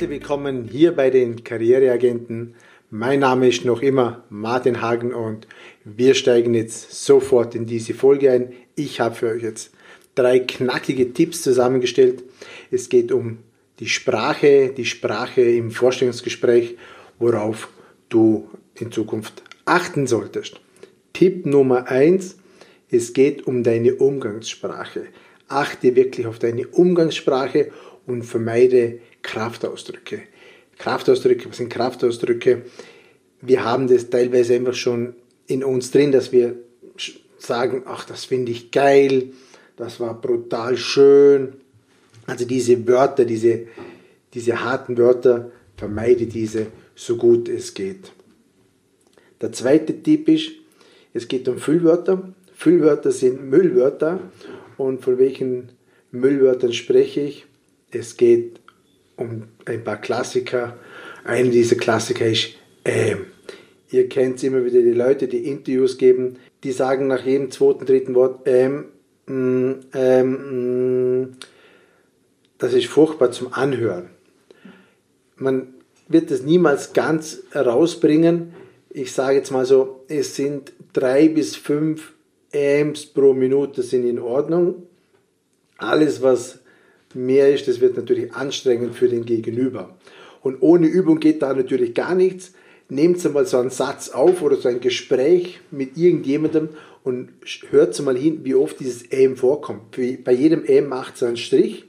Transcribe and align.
Herzlich 0.00 0.18
willkommen 0.18 0.64
hier 0.64 0.92
bei 0.92 1.10
den 1.10 1.44
Karriereagenten. 1.44 2.54
Mein 2.88 3.20
Name 3.20 3.48
ist 3.48 3.66
noch 3.66 3.82
immer 3.82 4.24
Martin 4.30 4.80
Hagen 4.80 5.12
und 5.12 5.46
wir 5.84 6.14
steigen 6.14 6.54
jetzt 6.54 7.04
sofort 7.04 7.54
in 7.54 7.66
diese 7.66 7.92
Folge 7.92 8.30
ein. 8.30 8.54
Ich 8.76 8.98
habe 8.98 9.14
für 9.14 9.28
euch 9.28 9.42
jetzt 9.42 9.74
drei 10.14 10.38
knackige 10.38 11.12
Tipps 11.12 11.42
zusammengestellt. 11.42 12.22
Es 12.70 12.88
geht 12.88 13.12
um 13.12 13.40
die 13.78 13.90
Sprache, 13.90 14.72
die 14.74 14.86
Sprache 14.86 15.42
im 15.42 15.70
Vorstellungsgespräch, 15.70 16.78
worauf 17.18 17.68
du 18.08 18.48
in 18.76 18.92
Zukunft 18.92 19.42
achten 19.66 20.06
solltest. 20.06 20.62
Tipp 21.12 21.44
Nummer 21.44 21.88
eins: 21.88 22.38
es 22.90 23.12
geht 23.12 23.46
um 23.46 23.62
deine 23.62 23.96
Umgangssprache. 23.96 25.08
Achte 25.46 25.94
wirklich 25.94 26.26
auf 26.26 26.38
deine 26.38 26.68
Umgangssprache 26.68 27.70
und 28.06 28.22
vermeide 28.22 29.00
Kraftausdrücke. 29.22 30.22
Kraftausdrücke, 30.78 31.48
was 31.48 31.58
sind 31.58 31.68
Kraftausdrücke? 31.68 32.62
Wir 33.42 33.64
haben 33.64 33.86
das 33.86 34.10
teilweise 34.10 34.54
einfach 34.54 34.74
schon 34.74 35.14
in 35.46 35.64
uns 35.64 35.90
drin, 35.90 36.12
dass 36.12 36.32
wir 36.32 36.56
sagen, 37.38 37.82
ach, 37.86 38.04
das 38.04 38.24
finde 38.24 38.52
ich 38.52 38.70
geil, 38.70 39.32
das 39.76 39.98
war 39.98 40.20
brutal 40.20 40.76
schön. 40.76 41.54
Also 42.26 42.44
diese 42.44 42.86
Wörter, 42.86 43.24
diese, 43.24 43.66
diese 44.34 44.62
harten 44.62 44.96
Wörter, 44.98 45.50
vermeide 45.76 46.26
diese 46.26 46.66
so 46.94 47.16
gut 47.16 47.48
es 47.48 47.72
geht. 47.72 48.12
Der 49.40 49.52
zweite 49.52 50.02
Tipp 50.02 50.28
ist, 50.28 50.50
es 51.14 51.26
geht 51.26 51.48
um 51.48 51.58
Füllwörter. 51.58 52.32
Füllwörter 52.54 53.10
sind 53.10 53.48
Müllwörter. 53.48 54.20
Und 54.76 55.02
von 55.02 55.18
welchen 55.18 55.70
Müllwörtern 56.12 56.72
spreche 56.72 57.22
ich? 57.22 57.46
Es 57.90 58.16
geht 58.16 58.59
um 59.20 59.44
ein 59.66 59.84
paar 59.84 60.00
Klassiker. 60.00 60.76
Einer 61.24 61.50
dieser 61.50 61.76
Klassiker 61.76 62.26
ist 62.26 62.50
ähm. 62.84 63.26
Ihr 63.92 64.08
kennt 64.08 64.42
immer 64.44 64.64
wieder 64.64 64.80
die 64.80 64.92
Leute, 64.92 65.26
die 65.26 65.48
Interviews 65.48 65.98
geben, 65.98 66.36
die 66.62 66.70
sagen 66.70 67.08
nach 67.08 67.24
jedem 67.24 67.50
zweiten, 67.50 67.86
dritten 67.86 68.14
Wort 68.14 68.42
ähm, 68.46 68.84
mm, 69.26 69.72
ähm, 69.94 71.22
mm. 71.22 71.36
das 72.58 72.72
ist 72.72 72.86
furchtbar 72.86 73.32
zum 73.32 73.52
Anhören. 73.52 74.10
Man 75.36 75.74
wird 76.06 76.30
das 76.30 76.42
niemals 76.42 76.92
ganz 76.92 77.42
rausbringen. 77.54 78.54
Ich 78.90 79.12
sage 79.12 79.38
jetzt 79.38 79.50
mal 79.50 79.66
so, 79.66 80.04
es 80.06 80.36
sind 80.36 80.72
drei 80.92 81.28
bis 81.28 81.56
fünf 81.56 82.12
Amps 82.54 83.06
pro 83.06 83.32
Minute 83.32 83.82
sind 83.82 84.04
in 84.04 84.18
Ordnung. 84.18 84.86
Alles, 85.78 86.22
was 86.22 86.59
mehr 87.14 87.52
ist, 87.52 87.68
das 87.68 87.80
wird 87.80 87.96
natürlich 87.96 88.32
anstrengend 88.34 88.94
für 88.94 89.08
den 89.08 89.24
Gegenüber. 89.24 89.96
Und 90.42 90.62
ohne 90.62 90.86
Übung 90.86 91.20
geht 91.20 91.42
da 91.42 91.52
natürlich 91.52 91.94
gar 91.94 92.14
nichts. 92.14 92.52
Nehmt 92.88 93.22
mal 93.32 93.46
so 93.46 93.58
einen 93.58 93.70
Satz 93.70 94.08
auf 94.08 94.42
oder 94.42 94.56
so 94.56 94.68
ein 94.68 94.80
Gespräch 94.80 95.60
mit 95.70 95.96
irgendjemandem 95.96 96.70
und 97.04 97.30
hört 97.70 98.00
mal 98.02 98.16
hin, 98.16 98.40
wie 98.44 98.54
oft 98.54 98.80
dieses 98.80 99.04
AM 99.12 99.36
vorkommt. 99.36 99.96
Bei 100.24 100.32
jedem 100.32 100.64
AM 100.68 100.88
macht 100.88 101.16
es 101.16 101.22
einen 101.22 101.36
Strich. 101.36 101.84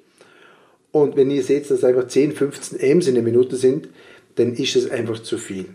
Und 0.91 1.15
wenn 1.15 1.31
ihr 1.31 1.43
seht, 1.43 1.69
dass 1.71 1.83
einfach 1.83 2.07
10, 2.07 2.33
15 2.33 2.91
Ams 2.91 3.07
in 3.07 3.15
der 3.15 3.23
Minute 3.23 3.55
sind, 3.55 3.89
dann 4.35 4.53
ist 4.53 4.75
es 4.75 4.89
einfach 4.89 5.19
zu 5.19 5.37
viel. 5.37 5.65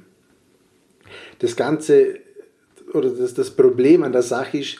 Das 1.39 1.57
Ganze 1.57 2.21
oder 2.93 3.11
das, 3.11 3.35
das 3.35 3.51
Problem 3.51 4.03
an 4.03 4.13
der 4.13 4.23
Sache 4.23 4.59
ist 4.59 4.79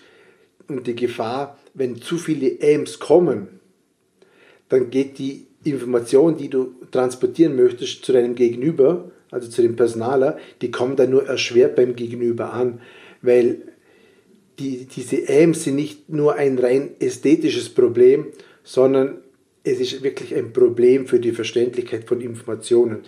und 0.69 0.87
die 0.87 0.95
Gefahr, 0.95 1.59
wenn 1.75 2.01
zu 2.01 2.19
viele 2.19 2.59
Ams 2.63 2.99
kommen, 2.99 3.56
dann 4.69 4.91
geht 4.91 5.19
die 5.19 5.47
Information, 5.65 6.37
die 6.37 6.49
du 6.49 6.75
transportieren 6.91 7.57
möchtest 7.57 8.05
zu 8.05 8.13
deinem 8.13 8.35
Gegenüber, 8.35 9.11
also 9.31 9.49
zu 9.49 9.63
dem 9.63 9.77
Personaler, 9.77 10.39
die 10.63 10.71
kommt 10.71 10.99
dann 10.99 11.11
nur 11.11 11.27
erschwert 11.27 11.77
beim 11.77 11.97
Gegenüber 11.97 12.53
an, 12.53 12.81
weil 13.23 13.63
die, 14.59 14.87
diese 14.87 15.29
Ams 15.29 15.65
sind 15.65 15.77
nicht 15.77 16.09
nur 16.09 16.35
ein 16.35 16.59
rein 16.59 16.91
ästhetisches 17.01 17.69
Problem, 17.69 18.27
sondern 18.63 19.19
es 19.65 19.81
ist 19.81 20.03
wirklich 20.03 20.35
ein 20.35 20.53
Problem 20.53 21.07
für 21.07 21.21
die 21.21 21.33
Verständlichkeit 21.33 22.05
von 22.05 22.21
Informationen. 22.21 23.01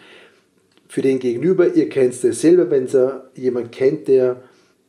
Für 0.88 1.02
den 1.02 1.18
Gegenüber, 1.18 1.74
ihr 1.74 1.88
kennt 1.88 2.22
es 2.22 2.40
selber, 2.40 2.70
wenn 2.70 2.86
ihr 2.86 3.30
jemand 3.34 3.72
kennt, 3.72 4.08
der 4.08 4.42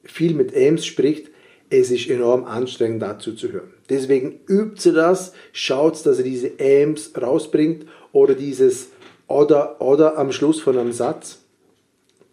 viel 0.03 0.33
mit 0.33 0.55
Ams 0.55 0.85
spricht, 0.85 1.29
es 1.69 1.91
ist 1.91 2.09
enorm 2.09 2.45
anstrengend 2.45 3.01
dazu 3.01 3.33
zu 3.33 3.51
hören. 3.51 3.73
Deswegen 3.89 4.39
übt 4.47 4.81
sie 4.81 4.93
das, 4.93 5.33
schaut, 5.53 6.05
dass 6.05 6.19
ihr 6.19 6.23
diese 6.23 6.51
Ams 6.59 7.11
rausbringt 7.19 7.85
oder 8.11 8.33
dieses 8.33 8.89
oder, 9.27 9.79
oder 9.79 10.17
am 10.17 10.31
Schluss 10.31 10.59
von 10.59 10.77
einem 10.77 10.91
Satz, 10.91 11.43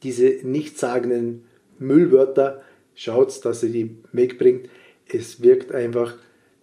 diese 0.03 0.39
nichtssagenden 0.43 1.45
Müllwörter, 1.79 2.63
schaut, 2.95 3.45
dass 3.45 3.63
ihr 3.63 3.71
die 3.71 3.97
wegbringt. 4.13 4.69
Es 5.07 5.43
wirkt 5.43 5.73
einfach 5.73 6.15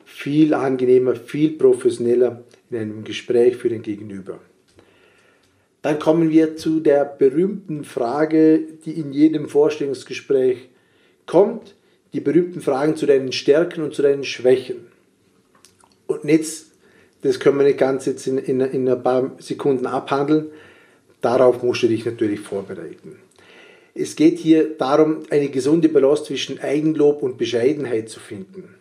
viel 0.06 0.54
angenehmer, 0.54 1.16
viel 1.16 1.52
professioneller 1.52 2.44
in 2.72 2.78
einem 2.78 3.04
Gespräch 3.04 3.56
für 3.56 3.70
den 3.70 3.84
Gegenüber. 3.84 4.40
Dann 5.84 6.00
kommen 6.00 6.30
wir 6.30 6.56
zu 6.56 6.80
der 6.80 7.06
berühmten 7.06 7.84
Frage, 7.84 8.60
die 8.86 8.94
in 8.94 9.12
jedem 9.12 9.50
Vorstellungsgespräch 9.50 10.70
kommt, 11.26 11.76
die 12.14 12.20
berühmten 12.20 12.62
Fragen 12.62 12.96
zu 12.96 13.06
deinen 13.06 13.32
Stärken 13.32 13.84
und 13.84 13.94
zu 13.94 14.02
deinen 14.02 14.24
Schwächen. 14.24 14.88
Und 16.08 16.26
jetzt, 16.26 16.68
das 17.22 17.40
können 17.40 17.58
wir 17.58 17.66
nicht 17.66 17.80
ganz 17.80 18.06
jetzt 18.06 18.28
in, 18.28 18.38
in, 18.38 18.62
in 18.62 18.88
ein 18.88 19.02
paar 19.02 19.32
Sekunden 19.40 19.88
abhandeln, 19.88 20.48
darauf 21.22 21.64
musst 21.64 21.84
du 21.84 21.88
dich 21.88 22.06
natürlich 22.06 22.40
vorbereiten. 22.40 23.20
Es 23.96 24.16
geht 24.16 24.40
hier 24.40 24.76
darum, 24.78 25.20
eine 25.30 25.50
gesunde 25.50 25.90
Balance 25.90 26.26
zwischen 26.26 26.60
Eigenlob 26.60 27.22
und 27.22 27.38
Bescheidenheit 27.38 28.10
zu 28.10 28.20
finden. 28.20 28.76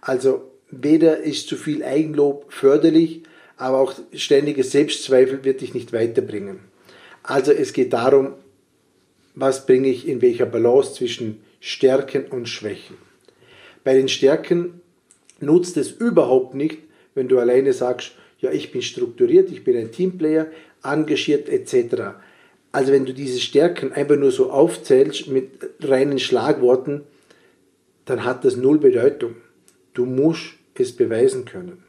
Also 0.00 0.50
weder 0.70 1.18
ist 1.18 1.48
zu 1.48 1.56
viel 1.56 1.84
Eigenlob 1.84 2.46
förderlich, 2.48 3.22
aber 3.56 3.78
auch 3.78 3.94
ständiges 4.12 4.72
Selbstzweifel 4.72 5.44
wird 5.44 5.60
dich 5.60 5.74
nicht 5.74 5.92
weiterbringen. 5.92 6.60
Also 7.22 7.52
es 7.52 7.72
geht 7.72 7.92
darum, 7.92 8.32
was 9.34 9.66
bringe 9.66 9.88
ich 9.88 10.08
in 10.08 10.22
welcher 10.22 10.46
Balance 10.46 10.94
zwischen 10.94 11.43
Stärken 11.66 12.26
und 12.26 12.46
Schwächen. 12.46 12.98
Bei 13.84 13.94
den 13.94 14.10
Stärken 14.10 14.82
nutzt 15.40 15.78
es 15.78 15.90
überhaupt 15.90 16.54
nicht, 16.54 16.76
wenn 17.14 17.26
du 17.26 17.38
alleine 17.38 17.72
sagst, 17.72 18.12
ja, 18.38 18.50
ich 18.50 18.70
bin 18.70 18.82
strukturiert, 18.82 19.50
ich 19.50 19.64
bin 19.64 19.74
ein 19.74 19.90
Teamplayer, 19.90 20.48
engagiert 20.82 21.48
etc. 21.48 22.18
Also 22.70 22.92
wenn 22.92 23.06
du 23.06 23.14
diese 23.14 23.40
Stärken 23.40 23.92
einfach 23.92 24.16
nur 24.16 24.30
so 24.30 24.50
aufzählst 24.50 25.28
mit 25.28 25.52
reinen 25.80 26.18
Schlagworten, 26.18 27.04
dann 28.04 28.26
hat 28.26 28.44
das 28.44 28.56
null 28.56 28.78
Bedeutung. 28.78 29.36
Du 29.94 30.04
musst 30.04 30.56
es 30.74 30.92
beweisen 30.92 31.46
können. 31.46 31.82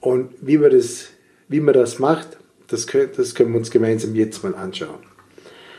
Und 0.00 0.30
wie 0.40 0.58
man 0.58 0.72
das, 0.72 1.10
wie 1.46 1.60
man 1.60 1.74
das 1.74 2.00
macht, 2.00 2.36
das, 2.66 2.86
das 3.16 3.36
können 3.36 3.52
wir 3.52 3.58
uns 3.58 3.70
gemeinsam 3.70 4.16
jetzt 4.16 4.42
mal 4.42 4.56
anschauen. 4.56 5.06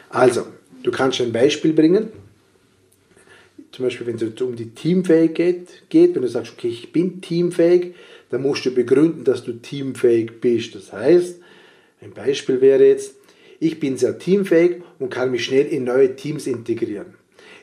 Also, 0.07 0.47
du 0.83 0.91
kannst 0.91 1.19
ein 1.19 1.33
Beispiel 1.33 1.73
bringen. 1.73 2.13
Zum 3.71 3.85
Beispiel, 3.85 4.07
wenn 4.07 4.15
es 4.15 4.41
um 4.41 4.55
die 4.55 4.71
Teamfähigkeit 4.71 5.83
geht, 5.89 6.15
wenn 6.15 6.23
du 6.23 6.27
sagst, 6.27 6.53
okay, 6.53 6.69
ich 6.69 6.91
bin 6.91 7.21
teamfähig, 7.21 7.93
dann 8.29 8.41
musst 8.41 8.65
du 8.65 8.71
begründen, 8.71 9.23
dass 9.23 9.43
du 9.43 9.53
teamfähig 9.53 10.41
bist. 10.41 10.75
Das 10.75 10.91
heißt, 10.91 11.39
ein 12.01 12.11
Beispiel 12.11 12.61
wäre 12.61 12.87
jetzt, 12.87 13.15
ich 13.59 13.79
bin 13.79 13.97
sehr 13.97 14.17
teamfähig 14.17 14.81
und 14.99 15.09
kann 15.09 15.31
mich 15.31 15.45
schnell 15.45 15.67
in 15.67 15.83
neue 15.83 16.15
Teams 16.15 16.47
integrieren. 16.47 17.13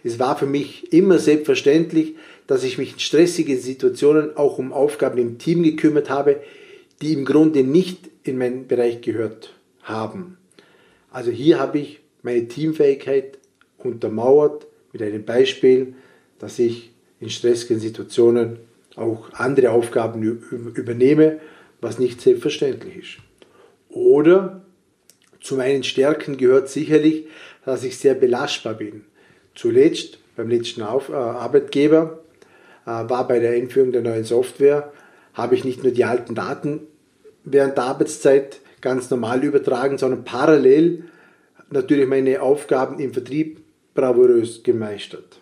Es 0.04 0.18
war 0.18 0.38
für 0.38 0.46
mich 0.46 0.92
immer 0.92 1.18
selbstverständlich, 1.18 2.14
dass 2.46 2.62
ich 2.62 2.78
mich 2.78 2.92
in 2.92 2.98
stressigen 3.00 3.58
Situationen 3.58 4.36
auch 4.36 4.58
um 4.58 4.72
Aufgaben 4.72 5.18
im 5.18 5.38
Team 5.38 5.62
gekümmert 5.62 6.10
habe, 6.10 6.40
die 7.02 7.12
im 7.12 7.24
Grunde 7.24 7.64
nicht 7.64 8.08
in 8.22 8.38
meinen 8.38 8.68
Bereich 8.68 9.00
gehört 9.00 9.54
haben. 9.82 10.36
Also 11.10 11.30
hier 11.30 11.58
habe 11.58 11.78
ich 11.78 12.00
meine 12.22 12.46
Teamfähigkeit 12.46 13.38
untermauert 13.78 14.66
mit 14.92 15.02
einem 15.02 15.24
Beispiel, 15.24 15.94
dass 16.38 16.58
ich 16.58 16.90
in 17.20 17.30
stressigen 17.30 17.80
Situationen 17.80 18.58
auch 18.94 19.32
andere 19.32 19.70
Aufgaben 19.70 20.22
übernehme, 20.22 21.40
was 21.80 21.98
nicht 21.98 22.20
selbstverständlich 22.20 22.96
ist. 22.96 23.18
Oder 23.90 24.62
zu 25.40 25.56
meinen 25.56 25.84
Stärken 25.84 26.36
gehört 26.36 26.68
sicherlich, 26.68 27.26
dass 27.64 27.84
ich 27.84 27.98
sehr 27.98 28.14
belastbar 28.14 28.74
bin. 28.74 29.04
Zuletzt 29.54 30.18
beim 30.36 30.48
letzten 30.48 30.82
Auf, 30.82 31.08
äh, 31.08 31.14
Arbeitgeber 31.14 32.20
äh, 32.84 32.90
war 32.90 33.26
bei 33.26 33.38
der 33.38 33.52
Einführung 33.52 33.92
der 33.92 34.02
neuen 34.02 34.24
Software, 34.24 34.92
habe 35.34 35.54
ich 35.54 35.64
nicht 35.64 35.82
nur 35.82 35.92
die 35.92 36.04
alten 36.04 36.34
Daten 36.34 36.80
während 37.44 37.76
der 37.76 37.84
Arbeitszeit 37.84 38.60
ganz 38.80 39.10
normal 39.10 39.44
übertragen, 39.44 39.98
sondern 39.98 40.24
parallel 40.24 41.04
natürlich 41.70 42.06
meine 42.06 42.42
Aufgaben 42.42 42.98
im 42.98 43.12
Vertrieb 43.12 43.60
bravourös 43.94 44.62
gemeistert. 44.62 45.40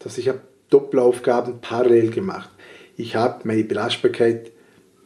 Das 0.00 0.18
ich 0.18 0.28
habe 0.28 0.40
Doppelaufgaben 0.70 1.60
parallel 1.60 2.10
gemacht. 2.10 2.50
Ich 2.96 3.14
habe 3.16 3.46
meine 3.46 3.64
Belastbarkeit 3.64 4.50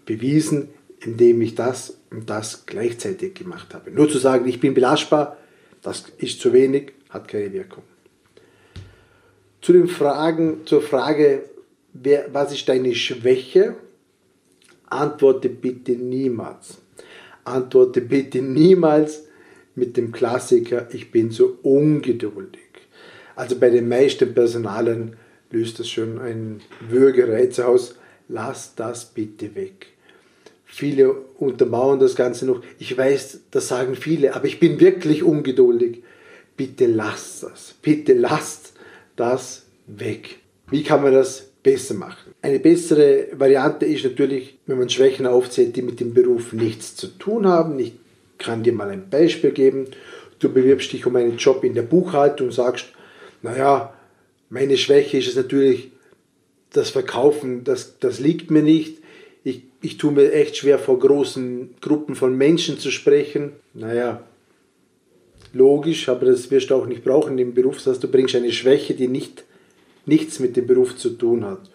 bewiesen, 0.07 0.69
indem 1.01 1.43
ich 1.43 1.55
das 1.55 1.99
und 2.11 2.31
das 2.31 2.65
gleichzeitig 2.65 3.35
gemacht 3.35 3.75
habe. 3.75 3.91
Nur 3.91 4.09
zu 4.09 4.19
sagen, 4.19 4.49
ich 4.49 4.61
bin 4.61 4.73
belastbar, 4.73 5.37
das 5.83 6.05
ist 6.19 6.41
zu 6.41 6.53
wenig, 6.53 6.93
hat 7.11 7.29
keine 7.29 7.53
Wirkung. 7.53 7.83
Zu 9.61 9.73
den 9.73 9.89
Fragen, 9.89 10.67
zur 10.67 10.81
Frage, 10.81 11.45
wer, 11.93 12.33
was 12.33 12.53
ist 12.53 12.69
deine 12.69 12.95
Schwäche? 12.95 13.77
Antworte 14.87 15.49
bitte 15.49 15.93
niemals. 15.93 16.79
Antworte 17.45 18.01
bitte 18.01 18.43
niemals 18.43 19.25
mit 19.75 19.97
dem 19.97 20.13
Klassiker, 20.13 20.89
ich 20.93 21.11
bin 21.11 21.31
so 21.31 21.59
ungeduldig. 21.63 22.64
Also 23.37 23.57
bei 23.57 23.71
den 23.71 23.89
meisten 23.89 24.35
Personalen 24.35 25.17
löst 25.51 25.79
das 25.79 25.89
schon 25.89 26.19
ein 26.21 26.61
Würgereiz 26.89 27.59
aus. 27.61 27.97
Lass 28.29 28.75
das 28.75 29.07
bitte 29.07 29.55
weg. 29.55 29.87
Viele 30.65 31.13
untermauern 31.39 32.01
das 32.01 32.17
Ganze 32.17 32.47
noch. 32.47 32.63
Ich 32.79 32.97
weiß, 32.97 33.41
das 33.51 33.69
sagen 33.69 33.95
viele, 33.95 34.35
aber 34.35 34.47
ich 34.47 34.59
bin 34.59 34.81
wirklich 34.81 35.23
ungeduldig. 35.23 36.03
Bitte 36.57 36.87
lasst 36.87 37.45
das. 37.45 37.75
Bitte 37.81 38.15
lasst 38.15 38.73
das 39.17 39.67
weg. 39.87 40.39
Wie 40.71 40.83
kann 40.83 41.03
man 41.03 41.13
das 41.13 41.49
besser 41.63 41.95
machen? 41.95 42.33
Eine 42.43 42.59
bessere 42.59 43.29
Variante 43.33 43.87
ist 43.87 44.05
natürlich, 44.05 44.59
wenn 44.67 44.79
man 44.79 44.89
Schwächen 44.89 45.27
aufzählt, 45.27 45.77
die 45.77 45.83
mit 45.83 46.01
dem 46.01 46.15
Beruf 46.15 46.53
nichts 46.53 46.97
zu 46.97 47.07
tun 47.07 47.47
haben. 47.47 47.79
Ich 47.79 47.93
kann 48.39 48.63
dir 48.63 48.73
mal 48.73 48.91
ein 48.91 49.09
Beispiel 49.09 49.51
geben. 49.51 49.87
Du 50.39 50.53
bewirbst 50.53 50.93
dich 50.93 51.07
um 51.07 51.17
einen 51.17 51.37
Job 51.37 51.63
in 51.65 51.75
der 51.75 51.83
Buchhaltung 51.83 52.49
und 52.49 52.53
sagst, 52.53 52.87
naja, 53.45 53.95
meine 54.51 54.77
Schwäche 54.77 55.19
ist 55.19 55.29
es 55.29 55.37
natürlich, 55.37 55.93
das 56.71 56.91
Verkaufen, 56.91 57.63
das, 57.63 57.99
das 58.01 58.19
liegt 58.19 58.51
mir 58.51 58.63
nicht 58.63 58.99
ich, 59.45 59.63
ich 59.83 59.99
tue 59.99 60.11
mir 60.11 60.33
echt 60.33 60.57
schwer, 60.57 60.79
vor 60.79 60.99
großen 60.99 61.75
Gruppen 61.81 62.17
von 62.17 62.37
Menschen 62.37 62.79
zu 62.79 62.91
sprechen. 62.91 63.53
Naja, 63.75 64.25
logisch, 65.53 66.09
aber 66.09 66.27
das 66.27 66.51
wirst 66.51 66.71
du 66.71 66.75
auch 66.75 66.87
nicht 66.87 67.05
brauchen 67.05 67.39
im 67.39 67.55
Beruf, 67.55 67.77
das 67.77 67.87
heißt, 67.89 68.03
du 68.03 68.09
bringst 68.09 68.35
eine 68.35 68.53
Schwäche, 68.53 68.95
die 68.95 69.07
nicht, 69.07 69.45
nichts 70.07 70.41
mit 70.41 70.57
dem 70.57 70.67
Beruf 70.67 70.97
zu 70.97 71.11
tun 71.11 71.45
hat. 71.45 71.71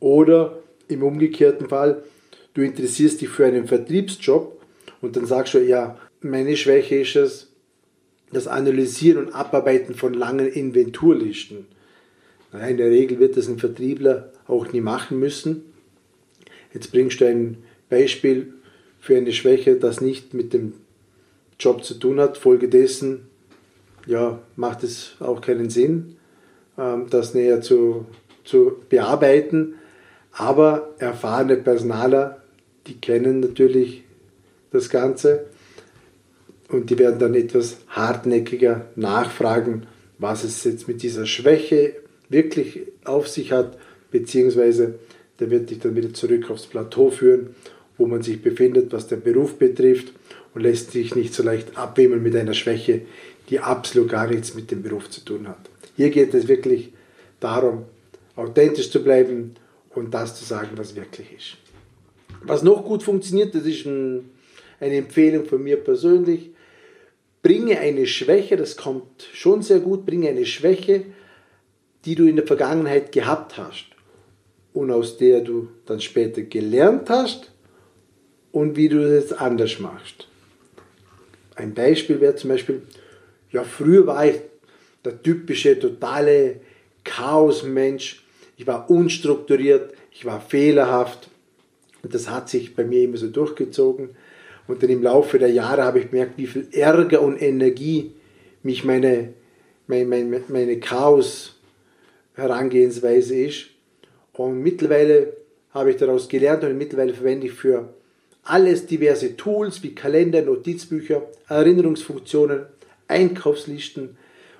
Oder 0.00 0.58
im 0.88 1.02
umgekehrten 1.02 1.68
Fall, 1.68 2.04
du 2.52 2.60
interessierst 2.60 3.22
dich 3.22 3.30
für 3.30 3.46
einen 3.46 3.66
Vertriebsjob 3.66 4.60
und 5.00 5.16
dann 5.16 5.26
sagst 5.26 5.54
du, 5.54 5.64
ja, 5.64 5.98
meine 6.20 6.56
Schwäche 6.56 6.96
ist 6.96 7.16
es, 7.16 7.52
das 8.34 8.46
Analysieren 8.46 9.26
und 9.26 9.34
Abarbeiten 9.34 9.94
von 9.94 10.14
langen 10.14 10.46
Inventurlisten. 10.46 11.66
In 12.52 12.76
der 12.76 12.90
Regel 12.90 13.18
wird 13.18 13.36
das 13.36 13.48
ein 13.48 13.58
Vertriebler 13.58 14.30
auch 14.46 14.72
nie 14.72 14.80
machen 14.80 15.18
müssen. 15.18 15.64
Jetzt 16.72 16.92
bringst 16.92 17.20
du 17.20 17.26
ein 17.26 17.58
Beispiel 17.88 18.52
für 19.00 19.16
eine 19.16 19.32
Schwäche, 19.32 19.76
das 19.76 20.00
nicht 20.00 20.34
mit 20.34 20.52
dem 20.52 20.74
Job 21.58 21.84
zu 21.84 21.94
tun 21.94 22.20
hat. 22.20 22.38
Folgedessen 22.38 23.28
ja, 24.06 24.40
macht 24.56 24.84
es 24.84 25.14
auch 25.20 25.40
keinen 25.40 25.70
Sinn, 25.70 26.16
ähm, 26.78 27.06
das 27.10 27.34
näher 27.34 27.60
zu, 27.60 28.06
zu 28.44 28.82
bearbeiten. 28.88 29.74
Aber 30.32 30.94
erfahrene 30.98 31.56
Personaler, 31.56 32.42
die 32.86 33.00
kennen 33.00 33.40
natürlich 33.40 34.04
das 34.70 34.90
Ganze 34.90 35.46
und 36.74 36.90
die 36.90 36.98
werden 36.98 37.18
dann 37.18 37.34
etwas 37.34 37.78
hartnäckiger 37.88 38.86
nachfragen, 38.96 39.86
was 40.18 40.44
es 40.44 40.64
jetzt 40.64 40.88
mit 40.88 41.02
dieser 41.02 41.26
Schwäche 41.26 41.94
wirklich 42.28 42.82
auf 43.04 43.28
sich 43.28 43.52
hat, 43.52 43.78
beziehungsweise 44.10 44.98
der 45.38 45.50
wird 45.50 45.70
dich 45.70 45.80
dann 45.80 45.96
wieder 45.96 46.12
zurück 46.12 46.50
aufs 46.50 46.66
Plateau 46.66 47.10
führen, 47.10 47.54
wo 47.96 48.06
man 48.06 48.22
sich 48.22 48.42
befindet, 48.42 48.92
was 48.92 49.06
den 49.06 49.22
Beruf 49.22 49.56
betrifft 49.58 50.12
und 50.54 50.62
lässt 50.62 50.92
sich 50.92 51.14
nicht 51.14 51.34
so 51.34 51.42
leicht 51.42 51.76
abwimmeln 51.76 52.22
mit 52.22 52.34
einer 52.36 52.54
Schwäche, 52.54 53.02
die 53.50 53.60
absolut 53.60 54.08
gar 54.08 54.26
nichts 54.28 54.54
mit 54.54 54.70
dem 54.70 54.82
Beruf 54.82 55.10
zu 55.10 55.24
tun 55.24 55.48
hat. 55.48 55.70
Hier 55.96 56.10
geht 56.10 56.34
es 56.34 56.48
wirklich 56.48 56.92
darum, 57.40 57.84
authentisch 58.36 58.90
zu 58.90 59.02
bleiben 59.02 59.54
und 59.90 60.12
das 60.12 60.36
zu 60.36 60.44
sagen, 60.44 60.70
was 60.76 60.96
wirklich 60.96 61.28
ist. 61.36 61.56
Was 62.42 62.62
noch 62.62 62.84
gut 62.84 63.02
funktioniert, 63.02 63.54
das 63.54 63.64
ist 63.64 63.86
ein, 63.86 64.30
eine 64.80 64.96
Empfehlung 64.96 65.44
von 65.44 65.62
mir 65.62 65.76
persönlich. 65.76 66.50
Bringe 67.44 67.78
eine 67.78 68.06
Schwäche, 68.06 68.56
das 68.56 68.74
kommt 68.78 69.28
schon 69.34 69.60
sehr 69.60 69.80
gut, 69.80 70.06
bringe 70.06 70.30
eine 70.30 70.46
Schwäche, 70.46 71.04
die 72.06 72.14
du 72.14 72.26
in 72.26 72.36
der 72.36 72.46
Vergangenheit 72.46 73.12
gehabt 73.12 73.58
hast 73.58 73.84
und 74.72 74.90
aus 74.90 75.18
der 75.18 75.42
du 75.42 75.68
dann 75.84 76.00
später 76.00 76.40
gelernt 76.40 77.10
hast 77.10 77.52
und 78.50 78.76
wie 78.76 78.88
du 78.88 78.98
das 78.98 79.34
anders 79.34 79.78
machst. 79.78 80.26
Ein 81.54 81.74
Beispiel 81.74 82.18
wäre 82.22 82.34
zum 82.34 82.48
Beispiel, 82.48 82.80
ja, 83.52 83.62
früher 83.62 84.06
war 84.06 84.26
ich 84.26 84.36
der 85.04 85.22
typische, 85.22 85.78
totale 85.78 86.60
Chaosmensch. 87.04 88.24
Ich 88.56 88.66
war 88.66 88.88
unstrukturiert, 88.88 89.92
ich 90.12 90.24
war 90.24 90.40
fehlerhaft 90.40 91.28
und 92.02 92.14
das 92.14 92.30
hat 92.30 92.48
sich 92.48 92.74
bei 92.74 92.84
mir 92.84 93.02
immer 93.02 93.18
so 93.18 93.28
durchgezogen. 93.28 94.16
Und 94.66 94.82
dann 94.82 94.90
im 94.90 95.02
Laufe 95.02 95.38
der 95.38 95.50
Jahre 95.50 95.84
habe 95.84 96.00
ich 96.00 96.10
gemerkt, 96.10 96.38
wie 96.38 96.46
viel 96.46 96.68
Ärger 96.72 97.20
und 97.22 97.40
Energie 97.40 98.12
mich 98.62 98.84
meine, 98.84 99.34
meine, 99.86 100.06
meine, 100.06 100.42
meine 100.48 100.80
Chaos-Herangehensweise 100.80 103.36
ist. 103.36 103.66
Und 104.32 104.62
mittlerweile 104.62 105.34
habe 105.70 105.90
ich 105.90 105.96
daraus 105.96 106.28
gelernt 106.28 106.64
und 106.64 106.78
mittlerweile 106.78 107.12
verwende 107.12 107.46
ich 107.46 107.52
für 107.52 107.90
alles 108.44 108.86
diverse 108.86 109.36
Tools 109.36 109.82
wie 109.82 109.94
Kalender, 109.94 110.40
Notizbücher, 110.42 111.22
Erinnerungsfunktionen, 111.48 112.66
Einkaufslisten 113.08 114.16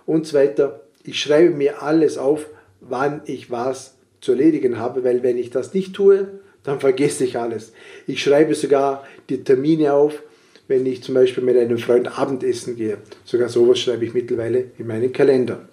und 0.06 0.26
so 0.26 0.36
weiter. 0.36 0.80
Ich 1.02 1.20
schreibe 1.20 1.54
mir 1.54 1.82
alles 1.82 2.18
auf, 2.18 2.46
wann 2.80 3.22
ich 3.26 3.50
was 3.50 3.94
zu 4.20 4.32
erledigen 4.32 4.78
habe, 4.78 5.04
weil 5.04 5.22
wenn 5.22 5.38
ich 5.38 5.50
das 5.50 5.74
nicht 5.74 5.94
tue, 5.94 6.40
dann 6.64 6.81
vergesse 6.81 7.25
ich 7.25 7.38
alles. 7.38 7.72
Ich 8.06 8.22
schreibe 8.22 8.55
sogar 8.55 9.06
die 9.28 9.44
Termine 9.44 9.93
auf, 9.93 10.22
wenn 10.66 10.84
ich 10.87 11.02
zum 11.02 11.14
Beispiel 11.14 11.44
mit 11.44 11.56
einem 11.56 11.78
Freund 11.78 12.19
Abendessen 12.19 12.76
gehe. 12.76 12.99
Sogar 13.25 13.49
sowas 13.49 13.78
schreibe 13.78 14.06
ich 14.06 14.14
mittlerweile 14.14 14.70
in 14.78 14.87
meinen 14.87 15.12
Kalender. 15.12 15.69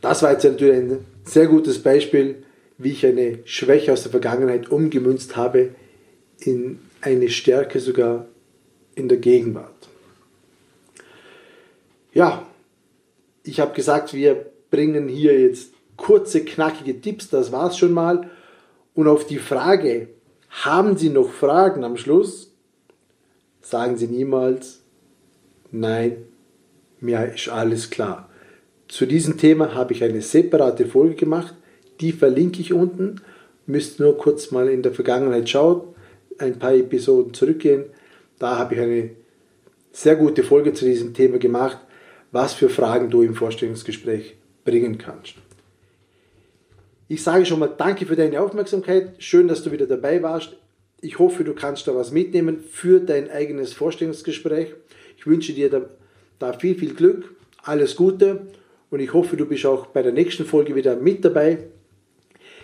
Das 0.00 0.22
war 0.22 0.32
jetzt 0.32 0.44
natürlich 0.44 0.76
ein 0.76 1.06
sehr 1.24 1.46
gutes 1.46 1.82
Beispiel, 1.82 2.42
wie 2.78 2.90
ich 2.90 3.06
eine 3.06 3.38
Schwäche 3.44 3.92
aus 3.92 4.02
der 4.02 4.10
Vergangenheit 4.10 4.70
umgemünzt 4.70 5.36
habe 5.36 5.70
in 6.40 6.78
eine 7.00 7.28
Stärke 7.28 7.80
sogar 7.80 8.26
in 8.94 9.08
der 9.08 9.18
Gegenwart. 9.18 9.70
Ja, 12.12 12.46
ich 13.42 13.60
habe 13.60 13.74
gesagt, 13.74 14.14
wir 14.14 14.46
bringen 14.70 15.08
hier 15.08 15.38
jetzt 15.38 15.72
kurze, 15.96 16.44
knackige 16.44 17.00
Tipps, 17.00 17.28
das 17.28 17.52
war 17.52 17.70
es 17.70 17.76
schon 17.76 17.92
mal. 17.92 18.30
Und 18.94 19.08
auf 19.08 19.26
die 19.26 19.38
Frage, 19.38 20.08
haben 20.48 20.96
Sie 20.96 21.08
noch 21.08 21.30
Fragen 21.30 21.84
am 21.84 21.96
Schluss? 21.96 22.52
Sagen 23.60 23.96
Sie 23.96 24.06
niemals, 24.06 24.82
nein, 25.72 26.16
mir 27.00 27.32
ist 27.34 27.48
alles 27.48 27.90
klar. 27.90 28.28
Zu 28.88 29.06
diesem 29.06 29.36
Thema 29.38 29.74
habe 29.74 29.92
ich 29.92 30.04
eine 30.04 30.22
separate 30.22 30.86
Folge 30.86 31.16
gemacht, 31.16 31.54
die 32.00 32.12
verlinke 32.12 32.60
ich 32.60 32.72
unten. 32.72 33.20
Müsst 33.66 33.98
nur 33.98 34.16
kurz 34.18 34.50
mal 34.50 34.68
in 34.68 34.82
der 34.82 34.92
Vergangenheit 34.92 35.48
schauen, 35.48 35.82
ein 36.38 36.58
paar 36.58 36.74
Episoden 36.74 37.34
zurückgehen. 37.34 37.86
Da 38.38 38.58
habe 38.58 38.74
ich 38.74 38.80
eine 38.80 39.10
sehr 39.90 40.16
gute 40.16 40.44
Folge 40.44 40.74
zu 40.74 40.84
diesem 40.84 41.14
Thema 41.14 41.38
gemacht, 41.38 41.78
was 42.30 42.52
für 42.52 42.68
Fragen 42.68 43.10
du 43.10 43.22
im 43.22 43.34
Vorstellungsgespräch 43.34 44.36
bringen 44.64 44.98
kannst. 44.98 45.34
Ich 47.06 47.22
sage 47.22 47.44
schon 47.44 47.58
mal 47.58 47.66
Danke 47.66 48.06
für 48.06 48.16
deine 48.16 48.40
Aufmerksamkeit. 48.40 49.16
Schön, 49.18 49.46
dass 49.46 49.62
du 49.62 49.70
wieder 49.70 49.86
dabei 49.86 50.22
warst. 50.22 50.56
Ich 51.02 51.18
hoffe, 51.18 51.44
du 51.44 51.52
kannst 51.52 51.86
da 51.86 51.94
was 51.94 52.12
mitnehmen 52.12 52.64
für 52.70 52.98
dein 52.98 53.30
eigenes 53.30 53.74
Vorstellungsgespräch. 53.74 54.74
Ich 55.18 55.26
wünsche 55.26 55.52
dir 55.52 55.68
da, 55.68 55.82
da 56.38 56.54
viel, 56.54 56.74
viel 56.74 56.94
Glück, 56.94 57.34
alles 57.62 57.94
Gute 57.96 58.46
und 58.88 59.00
ich 59.00 59.12
hoffe, 59.12 59.36
du 59.36 59.44
bist 59.44 59.66
auch 59.66 59.86
bei 59.86 60.02
der 60.02 60.12
nächsten 60.12 60.46
Folge 60.46 60.74
wieder 60.74 60.96
mit 60.96 61.22
dabei. 61.26 61.58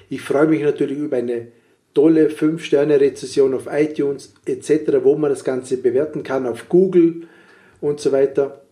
Ich 0.08 0.22
freue 0.22 0.46
mich 0.46 0.62
natürlich 0.62 0.96
über 0.96 1.18
eine 1.18 1.48
tolle 1.92 2.28
5-Sterne-Rezession 2.28 3.52
auf 3.52 3.66
iTunes 3.70 4.32
etc., 4.46 5.00
wo 5.02 5.16
man 5.16 5.28
das 5.28 5.44
Ganze 5.44 5.76
bewerten 5.76 6.22
kann, 6.22 6.46
auf 6.46 6.70
Google 6.70 7.28
und 7.82 8.00
so 8.00 8.10
weiter. 8.10 8.62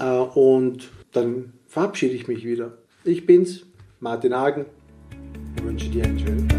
Äh, 0.00 0.04
und 0.04 0.88
dann 1.12 1.52
verabschiede 1.68 2.14
ich 2.14 2.26
mich 2.26 2.44
wieder. 2.44 2.78
Ich 3.04 3.26
bin's, 3.26 3.64
Martin 4.00 4.34
Hagen. 4.34 4.66
Ich 5.76 5.92
wünsche 5.92 6.57